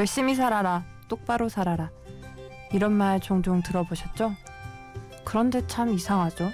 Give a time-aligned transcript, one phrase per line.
[0.00, 1.90] 열심히 살아라, 똑바로 살아라.
[2.72, 4.34] 이런 말 종종 들어보셨죠?
[5.26, 6.50] 그런데 참 이상하죠?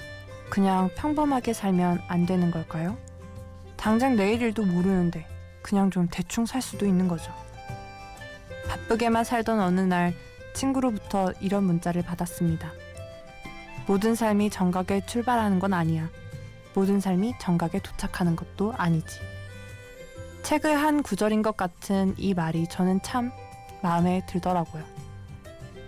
[0.51, 2.99] 그냥 평범하게 살면 안 되는 걸까요?
[3.77, 5.29] 당장 내일 일도 모르는데
[5.63, 7.33] 그냥 좀 대충 살 수도 있는 거죠.
[8.69, 10.13] 바쁘게만 살던 어느 날
[10.53, 12.73] 친구로부터 이런 문자를 받았습니다.
[13.87, 16.11] 모든 삶이 정각에 출발하는 건 아니야.
[16.75, 19.36] 모든 삶이 정각에 도착하는 것도 아니지.
[20.47, 23.33] 책의 한 구절인 것 같은 이 말이 저는 참
[23.83, 24.85] 마음에 들더라고요.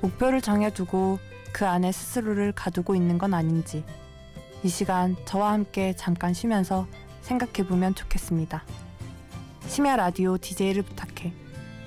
[0.01, 1.21] 목표를 정해두고
[1.53, 3.85] 그 안에 스스로를 가두고 있는 건 아닌지
[4.65, 6.89] 이 시간 저와 함께 잠깐 쉬면서
[7.21, 8.65] 생각해보면 좋겠습니다.
[9.69, 11.33] 심야 라디오 DJ를 부탁해.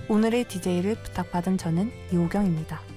[0.08, 2.91] 오늘의 DJ를 부탁받은 저는 이호경입니다.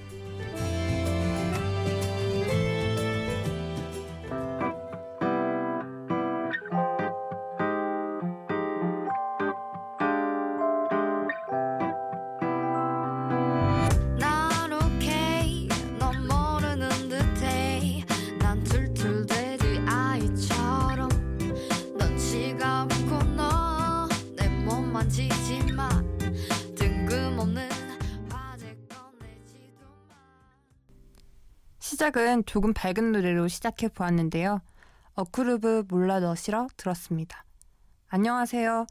[32.05, 34.61] 시작은 조금 밝은 노래로 시작해 보았는데요.
[35.15, 37.45] 어쿠르브 몰라 너 싫어 들었습니다.
[38.09, 38.85] 안녕하세요.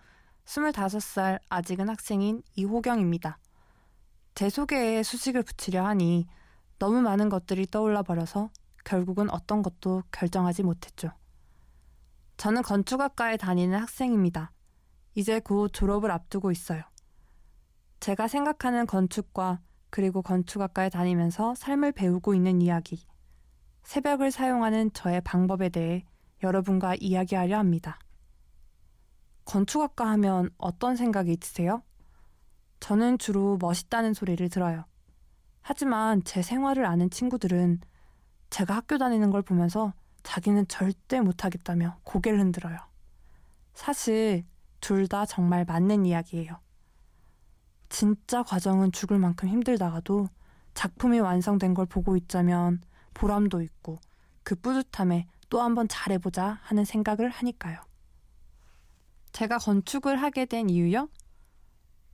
[0.45, 3.39] 25살 아직은 학생인 이호경입니다.
[4.34, 6.27] 제 소개에 수식을 붙이려 하니
[6.81, 8.51] 너무 많은 것들이 떠올라 버려서
[8.84, 11.12] 결국은 어떤 것도 결정하지 못했죠.
[12.37, 14.51] 저는 건축학과에 다니는 학생입니다.
[15.15, 16.83] 이제 곧 졸업을 앞두고 있어요.
[18.01, 19.61] 제가 생각하는 건축과
[19.95, 23.06] 그리고 건축학과에 다니면서 삶을 배우고 있는 이야기.
[23.84, 26.05] 새벽을 사용하는 저의 방법에 대해
[26.43, 28.00] 여러분과 이야기하려 합니다.
[29.44, 31.84] 건축학과 하면 어떤 생각이 드세요?
[32.81, 34.84] 저는 주로 멋있다는 소리를 들어요.
[35.62, 37.81] 하지만 제 생활을 아는 친구들은
[38.50, 39.94] 제가 학교 다니는 걸 보면서
[40.25, 42.78] 자기는 절대 못하겠다며 고개를 흔들어요.
[43.75, 44.44] 사실
[44.81, 46.63] 둘 다 정말 맞는 이야기예요.
[47.94, 50.28] 진짜 과정은 죽을 만큼 힘들다가도
[50.75, 52.82] 작품이 완성된 걸 보고 있자면
[53.15, 54.00] 보람도 있고
[54.43, 57.81] 그 뿌듯함에 또 한 번 잘해보자 하는 생각을 하니까요.
[59.31, 61.09] 제가 건축을 하게 된 이유요?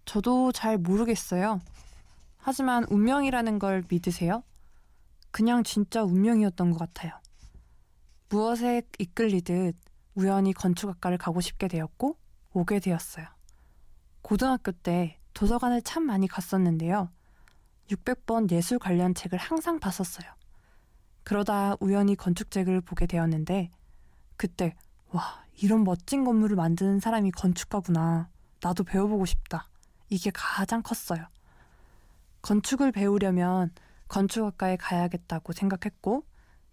[0.05, 1.61] 저도 잘 모르겠어요.
[2.37, 4.43] 하지만 운명이라는 걸 믿으세요?
[5.31, 7.19] 그냥 진짜 운명이었던 것 같아요.
[8.29, 9.75] 무엇에 이끌리듯
[10.15, 12.19] 우연히 건축학과를 가고 싶게 되었고
[12.53, 13.25] 오게 되었어요.
[14.21, 17.11] 고등학교 때 도서관을 참 많이 갔었는데요.
[17.89, 20.31] 600번 예술 관련 책을 항상 봤었어요.
[21.25, 23.71] 그러다 우연히 건축책을 보게 되었는데
[24.37, 24.75] 그때
[25.09, 28.29] 와 이런 멋진 건물을 만드는 사람이 건축가구나.
[28.63, 29.69] 나도 배워보고 싶다.
[30.09, 31.27] 이게 가장 컸어요.
[32.43, 33.71] 건축을 배우려면
[34.09, 36.25] 건축학과에 가야겠다고 생각했고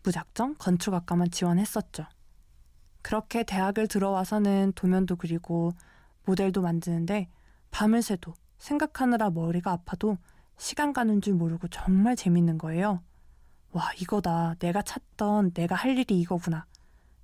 [0.04, 2.06] 무작정 건축학과만 지원했었죠.
[3.02, 5.72] 그렇게 대학을 들어와서는 도면도 그리고
[6.26, 7.30] 모델도 만드는데
[7.72, 10.18] 밤을 새도 생각하느라 머리가 아파도
[10.58, 13.02] 시간 가는 줄 모르고 정말 재밌는 거예요.
[13.72, 14.56] 와, 이거다.
[14.60, 16.66] 내가 찾던 내가 할 일이 이거구나.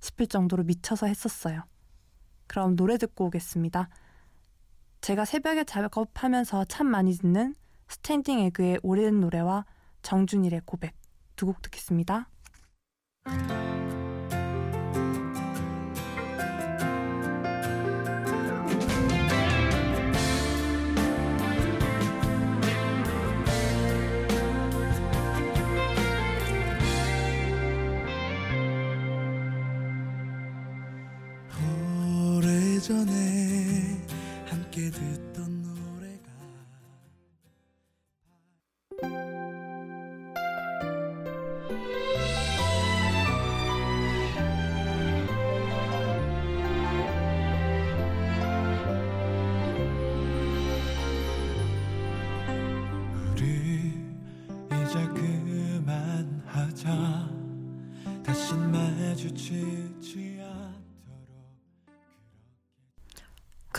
[0.00, 1.64] 싶을 정도로 미쳐서 했었어요.
[2.46, 3.88] 그럼 노래 듣고 오겠습니다.
[5.00, 7.54] 제가 새벽에 작업하면서 참 많이 듣는
[7.88, 9.64] 스탠딩 에그의 오래된 노래와
[10.02, 10.94] 정준일의 고백
[11.36, 12.28] 두 곡 듣겠습니다.
[32.86, 33.98] 전에
[34.44, 35.43] 함께 듣던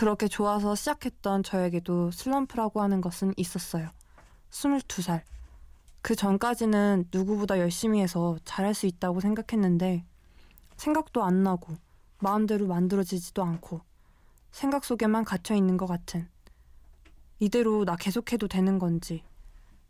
[0.06, 3.88] 그렇게 좋아서 시작했던 저에게도 슬럼프라고 하는 것은 있었어요.
[4.50, 5.22] 22살.
[6.00, 10.04] 그 전까지는 누구보다 열심히 해서 잘할 수 있다고 생각했는데
[10.76, 11.74] 생각도 안 나고
[12.20, 13.80] 마음대로 만들어지지도 않고
[14.52, 16.28] 생각 속에만 갇혀 있는 것 같은
[17.40, 19.24] 이대로 나 계속해도 되는 건지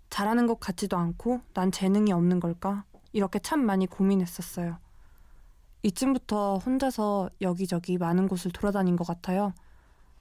[0.09, 4.79] 잘하는 것 같지도 않고 난 재능이 없는 걸까 이렇게 참 많이 고민했었어요.
[5.83, 9.53] 이쯤부터 혼자서 여기저기 많은 곳을 돌아다닌 것 같아요.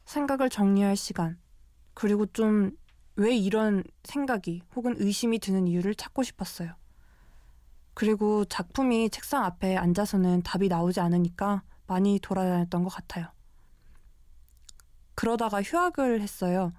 [0.05, 1.39] 생각을 정리할 시간,
[1.93, 2.71] 그리고 좀
[3.17, 6.73] 왜 이런 생각이 혹은 의심이 드는 이유를 찾고 싶었어요.
[7.93, 13.27] 그리고 작품이 책상 앞에 앉아서는 답이 나오지 않으니까 많이 돌아다녔던 것 같아요.
[15.15, 16.73] 그러다가 휴학을 했어요.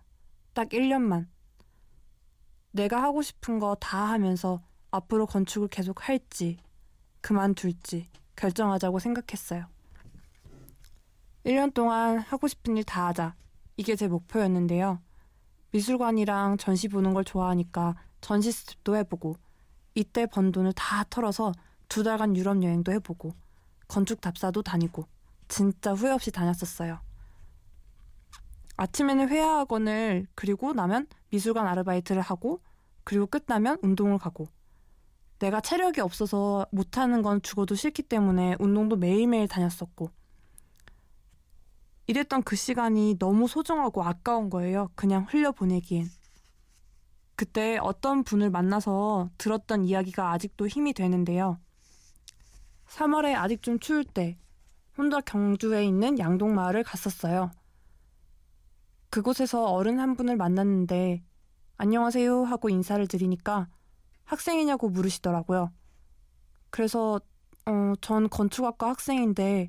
[0.52, 1.26] 딱 1년만.
[2.72, 6.58] 내가 하고 싶은 거 다 하면서 앞으로 건축을 계속 할지,
[7.22, 9.66] 그만둘지 결정하자고 생각했어요.
[11.46, 13.36] 1년 동안 하고 싶은 일 다 하자.
[13.76, 15.00] 이게 제 목표였는데요.
[15.70, 19.36] 미술관이랑 전시 보는 걸 좋아하니까 전시 스텝도 해보고,
[19.94, 21.52] 이때 번 돈을 다 털어서
[21.88, 23.32] 두 달간 유럽 여행도 해보고,
[23.86, 25.06] 건축 답사도 다니고,
[25.46, 26.98] 진짜 후회 없이 다녔었어요.
[28.76, 32.60] 아침에는 회화학원을 그리고 나면 미술관 아르바이트를 하고
[33.04, 34.48] 그리고 끝나면 운동을 가고
[35.38, 40.10] 내가 체력이 없어서 못하는 건 죽어도 싫기 때문에 운동도 매일매일 다녔었고
[42.08, 44.90] 이랬던 그 시간이 너무 소중하고 아까운 거예요.
[44.94, 46.08] 그냥 흘려보내기엔.
[47.34, 51.58] 그때 어떤 분을 만나서 들었던 이야기가 아직도 힘이 되는데요.
[52.88, 54.38] 3월에 아직 좀 추울 때
[54.96, 57.50] 혼자 경주에 있는 양동마을을 갔었어요.
[59.10, 61.22] 그곳에서 어른 한 분을 만났는데
[61.76, 63.68] 안녕하세요 하고 인사를 드리니까
[64.24, 65.72] 학생이냐고 물으시더라고요.
[66.70, 67.20] 그래서
[67.66, 69.68] 어, 전 건축학과 학생인데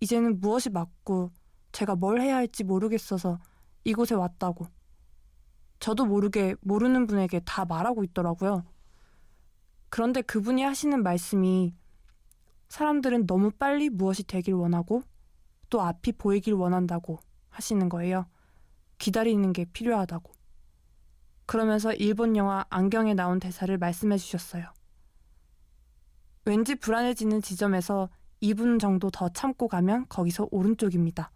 [0.00, 1.30] 이제는 무엇이 맞고
[1.72, 3.38] 제가 뭘 해야 할지 모르겠어서
[3.84, 4.66] 이곳에 왔다고.
[5.78, 8.64] 저도 모르게 모르는 분에게 다 말하고 있더라고요.
[9.88, 11.74] 그런데 그분이 하시는 말씀이
[12.68, 15.02] 사람들은 너무 빨리 무엇이 되길 원하고
[15.68, 17.18] 또 앞이 보이길 원한다고
[17.48, 18.26] 하시는 거예요.
[18.98, 20.32] 기다리는 게 필요하다고.
[21.46, 24.72] 그러면서 일본 영화 안경에 나온 대사를 말씀해 주셨어요.
[26.44, 28.08] 왠지 불안해지는 지점에서
[28.42, 31.32] 2분 정도 더 참고 가면 거기서 오른쪽입니다.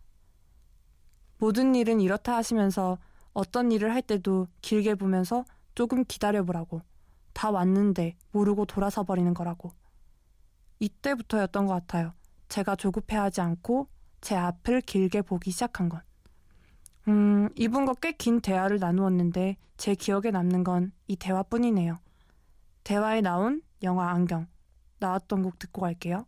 [1.38, 2.98] 모든 일은 이렇다 하시면서
[3.32, 5.44] 어떤 일을 할 때도 길게 보면서
[5.74, 6.82] 조금 기다려보라고.
[7.32, 9.72] 다 왔는데 모르고 돌아서 버리는 거라고.
[10.78, 12.12] 이때부터였던 것 같아요.
[12.48, 13.88] 제가 조급해하지 않고
[14.20, 16.00] 제 앞을 길게 보기 시작한 건.
[17.08, 21.98] 음, 이분과 꽤 긴 대화를 나누었는데 제 기억에 남는 건 이 대화뿐이네요.
[22.84, 24.46] 대화에 나온 영화 안경.
[25.00, 26.26] 나왔던 곡 듣고 갈게요.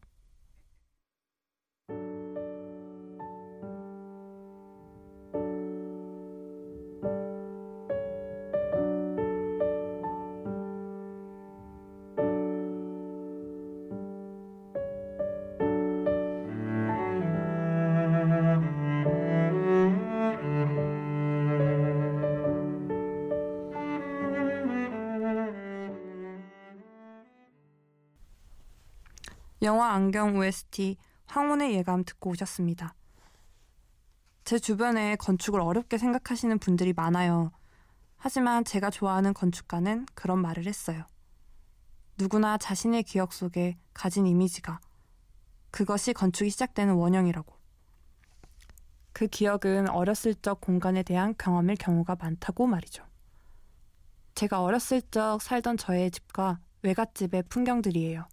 [29.67, 30.97] 영화 안경 OST
[31.27, 32.95] 황혼의 예감 듣고 오셨습니다.
[34.45, 37.51] 제 주변에 건축을 어렵게 생각하시는 분들이 많아요.
[38.17, 41.05] 하지만 제가 좋아하는 건축가는 그런 말을 했어요.
[42.17, 44.79] 누구나 자신의 기억 속에 가진 이미지가
[45.73, 47.53] 그것이 건축이 시작되는 원형이라고.
[49.13, 53.05] 그 기억은 어렸을 적 공간에 대한 경험일 경우가 많다고 말이죠.
[54.37, 58.29] 제가 어렸을 적 살던 저의 집과 외갓집의 풍경들이에요.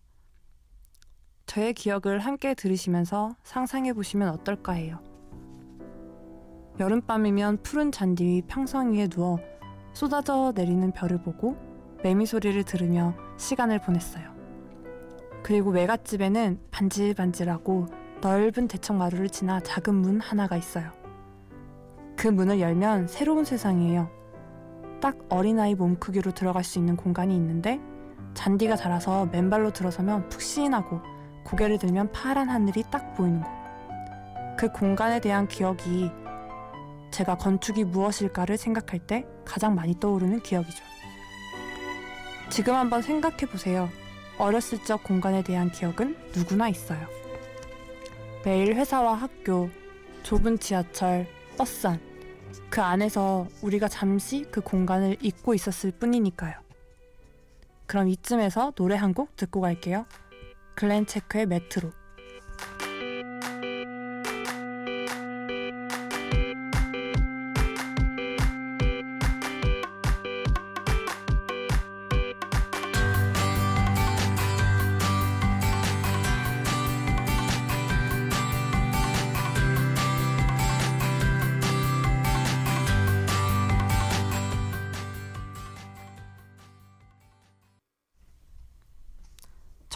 [1.46, 5.00] 저의 기억을 함께 들으시면서 상상해 보시면 어떨까 해요.
[6.80, 9.38] 여름밤이면 푸른 잔디 위 평상 위에 누워
[9.94, 11.56] 쏟아져 내리는 별을 보고
[12.04, 14.34] 매미 소리를 들으며 시간을 보냈어요.
[15.44, 17.86] 그리고 외갓집에는 반질반질하고
[18.22, 20.92] 넓은 대청 마루를 지나 작은 문 하나가 있어요.
[22.16, 24.10] 그 문을 열면 새로운 세상이에요.
[25.02, 27.82] 딱 어린아이 몸 크기로 들어갈 수 있는 공간이 있는데
[28.34, 31.02] 잔디가 자라서 맨발로 들어서면 푹신하고
[31.44, 33.50] 고개를 들면 파란 하늘이 딱 보이는 곳.
[34.58, 36.12] 그 공간에 대한 기억이
[37.12, 40.84] 제가 건축이 무엇일까를 생각할 때 가장 많이 떠오르는 기억이죠.
[42.50, 43.90] 지금 한번 생각해 보세요.
[44.38, 47.08] 어렸을 적 공간에 대한 기억은 누구나 있어요.
[48.44, 49.70] 매일 회사와 학교,
[50.24, 52.00] 좁은 지하철, 버스 안,
[52.70, 56.54] 그 안에서 우리가 잠시 그 공간을 잊고 있었을 뿐이니까요.
[57.86, 60.06] 그럼 이쯤에서 노래 한 곡 듣고 갈게요.
[60.76, 61.92] 글렌 체크의 메트로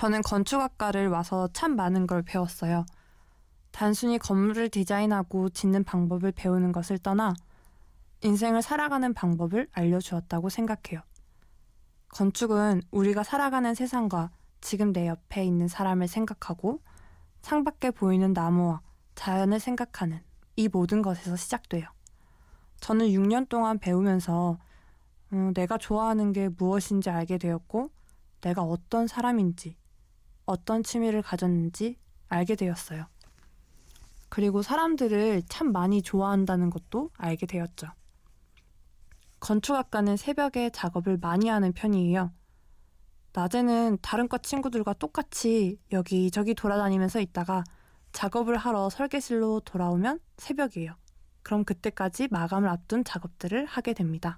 [0.08, 2.86] 저는 건축학과를 와서 참 많은 걸 배웠어요.
[3.72, 7.34] 단순히 건물을 디자인하고 짓는 방법을 배우는 것을 떠나
[8.24, 11.02] 인생을 살아가는 방법을 알려주었다고 생각해요.
[12.14, 16.80] 건축은 우리가 살아가는 세상과 지금 내 옆에 있는 사람을 생각하고
[17.42, 18.80] 창밖에 보이는 나무와
[19.16, 20.22] 자연을 생각하는
[20.56, 21.86] 이 모든 것에서 시작돼요.
[22.80, 24.58] 저는 6년 동안 배우면서
[25.34, 27.92] 음, 내가 좋아하는 게 무엇인지 알게 되었고
[28.40, 29.76] 내가 어떤 사람인지
[30.48, 31.98] 어떤 취미를 가졌는지
[32.30, 33.06] 알게 되었어요.
[34.30, 37.88] 그리고 사람들을 참 많이 좋아한다는 것도 알게 되었죠.
[39.40, 42.32] 건축학과는 새벽에 작업을 많이 하는 편이에요.
[43.34, 47.64] 낮에는 다른 과 친구들과 똑같이 여기저기 돌아다니면서 있다가
[48.12, 50.96] 작업을 하러 설계실로 돌아오면 새벽이에요.
[51.44, 54.38] 그럼 그때까지 마감을 앞둔 작업들을 하게 됩니다.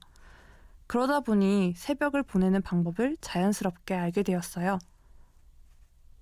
[0.85, 4.79] 그러다 보니 새벽을 보내는 방법을 자연스럽게 알게 되었어요.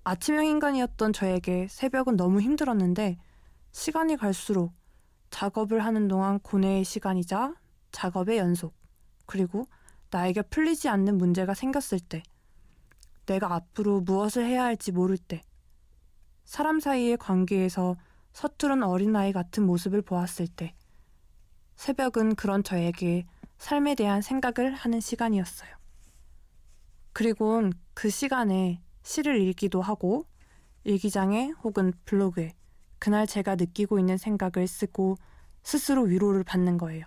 [0.08, 3.18] 아침형 인간이었던 저에게 새벽은 너무 힘들었는데
[3.72, 4.72] 시간이 갈수록
[5.28, 7.54] 작업을 하는 동안 고뇌의 시간이자
[7.92, 8.74] 작업의 연속,
[9.26, 9.68] 그리고
[10.08, 12.22] 나에게 풀리지 않는 문제가 생겼을 때,
[13.26, 15.42] 내가 앞으로 무엇을 해야 할지 모를 때,
[16.44, 17.96] 사람 사이의 관계에서
[18.32, 20.74] 서투른 어린아이 같은 모습을 보았을 때,
[21.76, 23.26] 새벽은 그런 저에게
[23.58, 25.76] 삶에 대한 생각을 하는 시간이었어요.
[27.12, 30.26] 그리고 그 시간에 시를 읽기도 하고,
[30.84, 32.52] 일기장에 혹은 블로그에
[32.98, 35.16] 그날 제가 느끼고 있는 생각을 쓰고
[35.62, 37.06] 스스로 위로를 받는 거예요.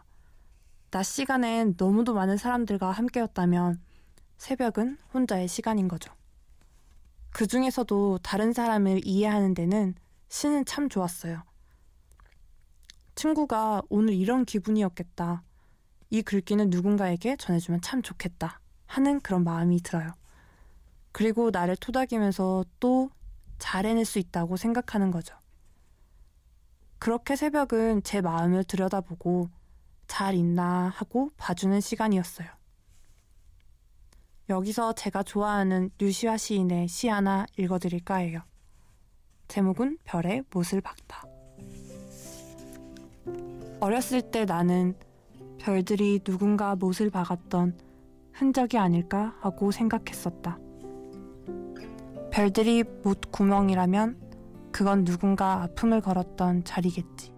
[0.89, 3.79] 낮 시간엔 너무도 많은 사람들과 함께였다면
[4.38, 6.12] 새벽은 혼자의 시간인 거죠.
[7.29, 9.93] 그 중에서도 다른 사람을 이해하는 데는
[10.27, 11.43] 시는 참 좋았어요.
[13.13, 15.43] 친구가 오늘 이런 기분이었겠다.
[16.10, 18.60] 이 글귀는 누군가에게 전해주면 참 좋겠다.
[18.88, 20.15] 하는 그런 마음이 들어요.
[21.11, 23.09] 그리고 나를 토닥이면서 또
[23.61, 25.35] 잘 해낼 수 있다고 생각하는 거죠.
[26.97, 29.49] 그렇게 새벽은 제 마음을 들여다보고
[30.07, 32.47] 잘 있나 하고 봐주는 시간이었어요.
[34.49, 38.41] 여기서 제가 좋아하는 류시아 시인의 시 하나 읽어드릴까 해요.
[39.47, 41.23] 제목은 별의 못을 박다.
[43.79, 44.97] 어렸을 때 나는
[45.59, 47.79] 별들이 누군가 못을 박았던
[48.33, 50.57] 흔적이 아닐까 하고 생각했었다.
[52.31, 57.33] 별들이 못 구멍이라면 그건 누군가 아픔을 걸었던 자리겠지.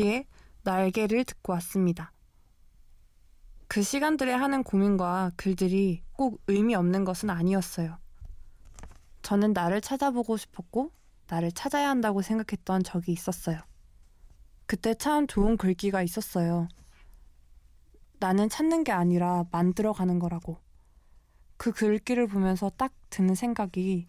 [0.00, 0.24] 에모티의
[0.62, 2.12] 날개를 듣고 왔습니다.
[3.68, 7.98] 그 시간들에 하는 고민과 글들이 꼭 의미 없는 것은 아니었어요.
[9.22, 10.90] 저는 나를 찾아보고 싶었고,
[11.28, 13.60] 나를 찾아야 한다고 생각했던 적이 있었어요.
[14.66, 16.68] 그때 참 좋은 글귀가 있었어요.
[18.18, 20.58] 나는 찾는 게 아니라 만들어가는 거라고.
[21.56, 24.08] 그 글귀를 보면서 딱 드는 생각이,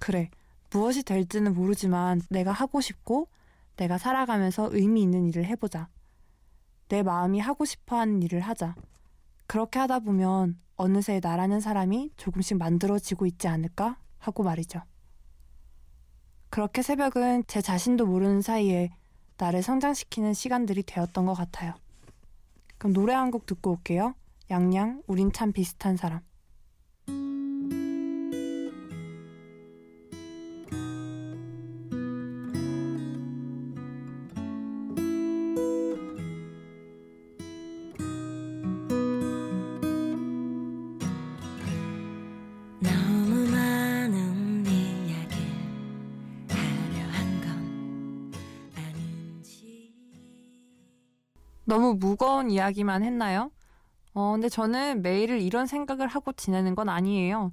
[0.00, 0.30] 그래,
[0.70, 3.28] 무엇이 될지는 모르지만 내가 하고 싶고,
[3.76, 5.88] 내가 살아가면서 의미 있는 일을 해보자.
[6.88, 8.74] 내 마음이 하고 싶어 하는 일을 하자.
[9.46, 14.82] 그렇게 하다 보면 어느새 나라는 사람이 조금씩 만들어지고 있지 않을까 하고 말이죠.
[16.50, 18.90] 그렇게 새벽은 제 자신도 모르는 사이에
[19.38, 21.74] 나를 성장시키는 시간들이 되었던 것 같아요.
[22.78, 24.14] 그럼 노래 한 곡 듣고 올게요.
[24.50, 26.20] 양양, 우린 참 비슷한 사람.
[52.02, 53.50] 무 무거운 이야기만 했나요?
[54.12, 57.52] 어, 근데 저는 매일을 이런 생각을 하고 지내는 건 아니에요.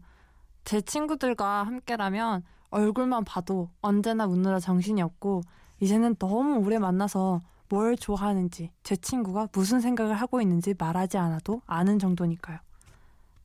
[0.65, 5.41] 제 친구들과 함께라면 얼굴만 봐도 언제나 웃느라 정신이 없고,
[5.79, 12.00] 이제는 너무 오래 만나서 뭘 좋아하는지, 제 친구가 무슨 생각을 하고 있는지 말하지 않아도 아는
[12.00, 12.58] 정도니까요.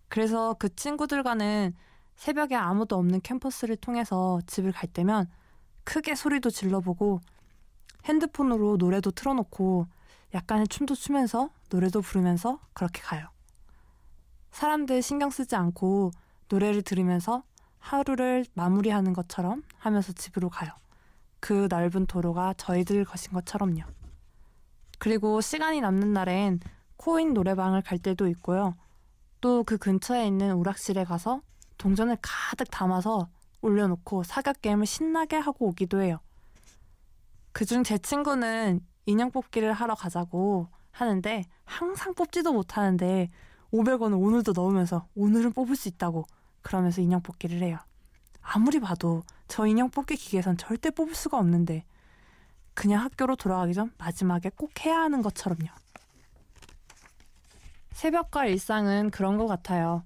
[0.08, 1.74] 그래서 그 친구들과는
[2.16, 5.28] 새벽에 아무도 없는 캠퍼스를 통해서 집을 갈 때면
[5.84, 7.20] 크게 소리도 질러보고
[8.04, 9.86] 핸드폰으로 노래도 틀어놓고
[10.34, 13.28] 약간의 춤도 추면서 노래도 부르면서 그렇게 가요.
[14.50, 16.10] 사람들 신경 쓰지 않고
[16.48, 17.44] 노래를 들으면서
[17.78, 20.70] 하루를 마무리하는 것처럼 하면서 집으로 가요.
[21.40, 23.82] 그 넓은 도로가 저희들 것인 것처럼요.
[24.98, 26.60] 그리고 시간이 남는 날엔
[26.96, 28.74] 코인 노래방을 갈 때도 있고요.
[29.40, 31.42] 또 그 근처에 있는 오락실에 가서
[31.76, 33.28] 동전을 가득 담아서
[33.60, 36.20] 올려놓고 사격 게임을 신나게 하고 오기도 해요.
[37.52, 43.30] 그중 제 친구는 인형 뽑기를 하러 가자고 하는데 항상 뽑지도 못하는데
[43.72, 46.24] 500원을 오늘도 넣으면서 오늘은 뽑을 수 있다고
[46.62, 47.78] 그러면서 인형 뽑기를 해요.
[48.40, 51.84] 아무리 봐도 저 인형 뽑기 기계에선 절대 뽑을 수가 없는데
[52.74, 55.68] 그냥 학교로 돌아가기 전 마지막에 꼭 해야 하는 것처럼요.
[57.92, 60.02] 새벽과 일상은 그런 것 같아요.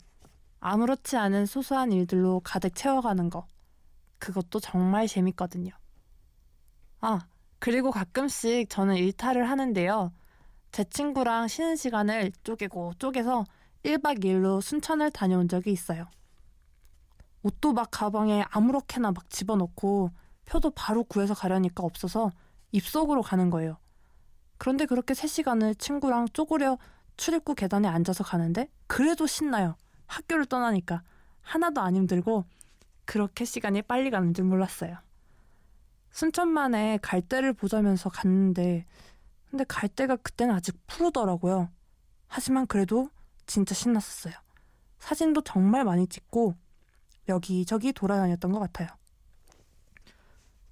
[0.61, 3.47] 아무렇지 않은 소소한 일들로 가득 채워가는 거.
[4.19, 5.73] 그것도 정말 재밌거든요.
[7.01, 7.21] 아,
[7.59, 10.13] 그리고 가끔씩 저는 일탈을 하는데요.
[10.71, 13.45] 제 친구랑 쉬는 시간을 쪼개고 쪼개서
[13.85, 16.09] 1박 2일로 순천을 다녀온 적이 있어요.
[17.43, 20.11] 옷도 막 가방에 아무렇게나 막 집어넣고
[20.45, 22.31] 표도 바로 구해서 가려니까 없어서
[22.73, 23.79] 입속으로 가는 거예요.
[24.59, 26.79] 그런데 그렇게 3시간을 친구랑 쪼그려
[27.17, 29.77] 출입구 계단에 앉아서 가는데 그래도 신나요.
[30.07, 31.03] 학교를 떠나니까
[31.41, 32.45] 하나도 안 힘들고
[33.05, 34.99] 그렇게 시간이 빨리 가는 줄 몰랐어요.
[36.23, 38.87] 순천만에 갈대를 보자면서 갔는데
[39.49, 41.71] 근데 갈대가 그때는 아직 푸르더라고요.
[42.27, 43.09] 하지만 그래도
[43.47, 44.35] 진짜 신났었어요.
[44.99, 46.57] 사진도 정말 많이 찍고
[47.29, 48.89] 여기저기 돌아다녔던 것 같아요.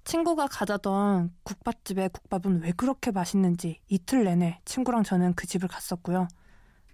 [0.03, 6.27] 친구가 가자던 국밥집의 국밥은 왜 그렇게 맛있는지 이틀 내내 친구랑 저는 그 집을 갔었고요.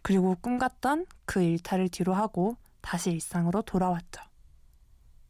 [0.03, 4.21] 그리고 꿈 같던 그 일탈을 뒤로 하고 다시 일상으로 돌아왔죠.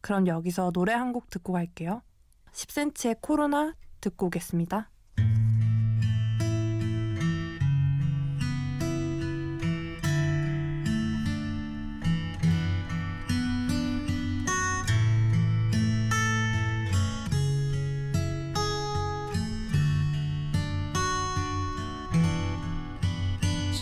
[0.02, 2.02] 그럼 여기서 노래 한 곡 듣고 갈게요.
[2.54, 4.90] 10cm의 코로나 듣고 오겠습니다.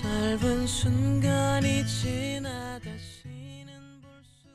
[0.02, 4.48] 짧은 순간이 지나 다시는 볼수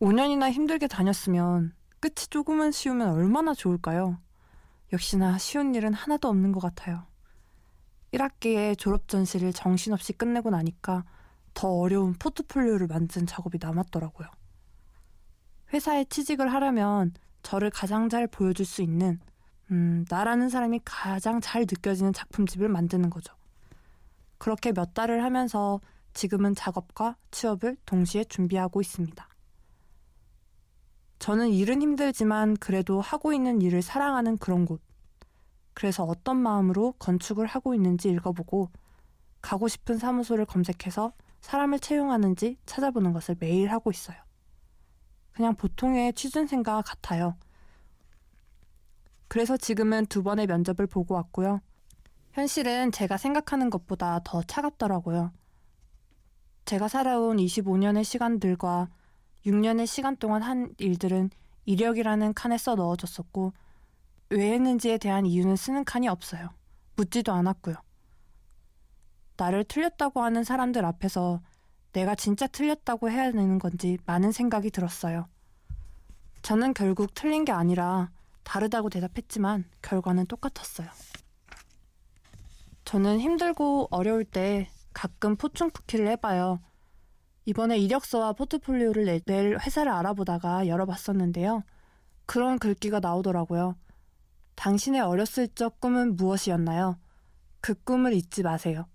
[0.00, 4.18] 5년이나 힘들게 다녔으면 끝이 조금은 쉬우면 얼마나 좋을까요?
[4.92, 7.06] 역시나 쉬운 일은 하나도 없는 것 같아요.
[8.12, 11.04] 1학기에 졸업 전시를 정신없이 끝내고 나니까
[11.54, 14.28] 더 어려운 포트폴리오를 만든 작업이 남았더라고요.
[15.72, 19.20] 회사에 취직을 하려면 저를 가장 잘 보여줄 수 있는,
[19.70, 23.34] 음, 나라는 사람이 가장 잘 느껴지는 작품집을 만드는 거죠.
[24.38, 25.80] 그렇게 몇 달을 하면서
[26.14, 29.29] 지금은 작업과 취업을 동시에 준비하고 있습니다.
[31.20, 34.80] 저는 일은 힘들지만 그래도 하고 있는 일을 사랑하는 그런 곳.
[35.74, 38.70] 그래서 어떤 마음으로 건축을 하고 있는지 읽어보고
[39.42, 44.16] 가고 싶은 사무소를 검색해서 사람을 채용하는지 찾아보는 것을 매일 하고 있어요.
[45.32, 47.36] 그냥 보통의 취준생과 같아요.
[49.28, 51.60] 그래서 지금은 두 번의 면접을 보고 왔고요.
[52.32, 55.32] 현실은 제가 생각하는 것보다 더 차갑더라고요.
[56.64, 58.88] 제가 살아온 25년의 시간들과
[59.46, 61.30] 6년의 시간 동안 한 일들은
[61.64, 63.52] 이력이라는 칸에 써 넣어졌었고
[64.30, 66.50] 왜 했는지에 대한 이유는 쓰는 칸이 없어요.
[66.96, 67.76] 묻지도 않았고요.
[69.36, 71.40] 나를 틀렸다고 하는 사람들 앞에서
[71.92, 75.26] 내가 진짜 틀렸다고 해야 되는 건지 많은 생각이 들었어요.
[76.42, 78.10] 저는 결국 틀린 게 아니라
[78.44, 80.88] 다르다고 대답했지만 결과는 똑같았어요.
[82.84, 86.60] 저는 힘들고 어려울 때 가끔 포춘쿠키를 해봐요.
[87.50, 91.64] 이번에 이력서와 포트폴리오를 낼, 낼 회사를 알아보다가 열어봤었는데요.
[92.24, 93.74] 그런 글귀가 나오더라고요.
[94.54, 96.96] 당신의 어렸을 적 꿈은 무엇이었나요?
[97.60, 98.86] 그 꿈을 잊지 마세요.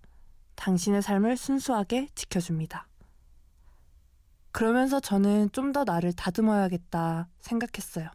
[0.56, 2.88] 당신의 삶을 순수하게 지켜줍니다.
[4.54, 8.10] 그러면서 저는 좀 더 나를 다듬어야겠다 생각했어요.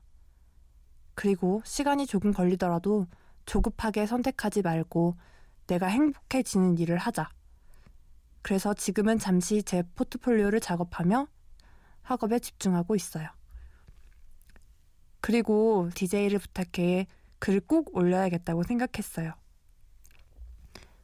[1.14, 3.08] 그리고 시간이 조금 걸리더라도
[3.44, 5.16] 조급하게 선택하지 말고
[5.66, 7.28] 내가 행복해지는 일을 하자.
[8.42, 11.26] 그래서 지금은 잠시 제 포트폴리오를 작업하며
[12.02, 13.28] 학업에 집중하고 있어요.
[15.20, 17.06] 그리고 DJ를 부탁해
[17.38, 19.32] 글을 꼭 올려야겠다고 생각했어요.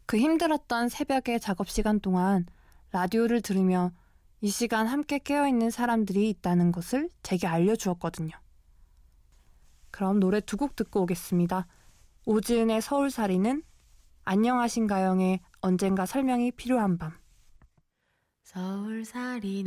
[0.07, 2.47] 그 힘들었던 새벽의 작업 시간 동안
[2.93, 3.93] 라디오를 들으며
[4.41, 8.31] 이 시간 함께 깨어있는 사람들이 있다는 것을 제게 알려주었거든요.
[9.91, 11.67] 그럼 노래 두 곡 듣고 오겠습니다.
[12.27, 13.63] 오지은의 서울살이는
[14.25, 17.13] 안녕하신가영의 언젠가 설명이 필요한 밤.
[18.47, 19.67] 서울살이는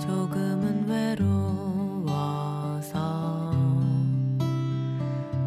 [0.00, 0.86] 조금은
[2.06, 2.40] 외로워서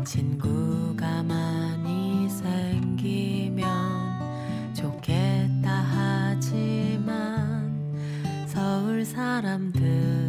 [0.03, 3.65] 친구가 많이 생기면
[4.75, 7.73] 좋겠다 하지만
[8.45, 10.26] 서울 사람들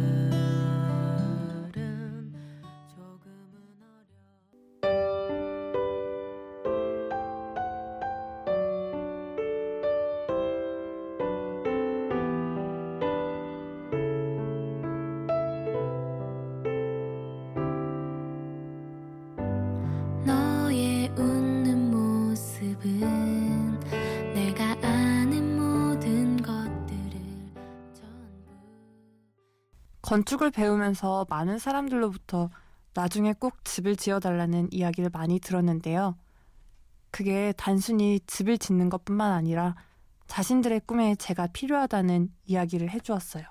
[30.09, 32.49] 건축을 배우면서 많은 사람들로부터
[32.95, 36.17] 나중에 꼭 집을 지어달라는 이야기를 많이 들었는데요.
[37.11, 39.75] 그게 단순히 집을 짓는 것 뿐만 아니라
[40.25, 43.43] 자신들의 꿈에 제가 필요하다는 이야기를 해주었어요.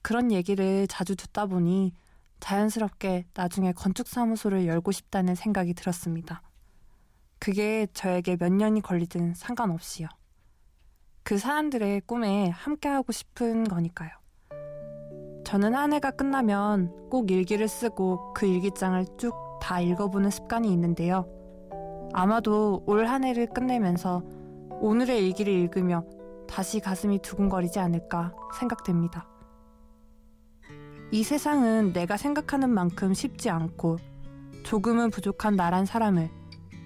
[0.00, 1.92] 그런 얘기를 자주 듣다 보니
[2.40, 6.40] 자연스럽게 나중에 건축사무소를 열고 싶다는 생각이 들었습니다.
[7.38, 10.08] 그게 저에게 몇 년이 걸리든 상관없이요.
[11.24, 14.25] 그 사람들의 꿈에 함께하고 싶은 거니까요.
[15.46, 21.26] 저는 한 해가 끝나면 꼭 일기를 쓰고 그 일기장을 쭉 다 읽어보는 습관이 있는데요.
[22.12, 24.22] 아마도 올 한 해를 끝내면서
[24.80, 26.04] 오늘의 일기를 읽으며
[26.48, 29.26] 다시 가슴이 두근거리지 않을까 생각됩니다.
[31.10, 33.96] 이 세상은 내가 생각하는 만큼 쉽지 않고
[34.64, 36.30] 조금은 부족한 나란 사람을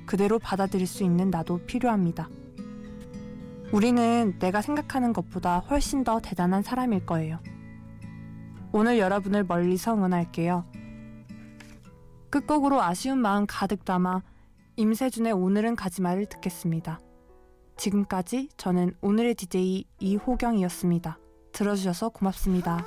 [0.07, 2.29] 그대로 받아들일 수 있는 나도 필요합니다.
[3.73, 7.39] 우리는 내가 생각하는 것보다 훨씬 더 대단한 사람일 거예요.
[8.73, 10.65] 오늘 여러분을 멀리서 응원할게요.
[12.31, 14.23] 끝곡으로 아쉬운 마음 가득 담아
[14.77, 17.01] 임세준의 오늘은 가지마를 듣겠습니다.
[17.77, 21.19] 지금까지 저는 오늘의 DJ 이호경이었습니다.
[21.53, 22.79] 들어주셔서 고맙습니다.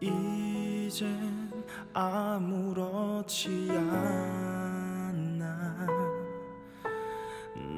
[0.00, 1.52] 이젠
[1.92, 3.68] 아무렇지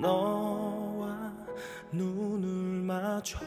[0.01, 1.33] 너와
[1.93, 3.39] 눈을 마주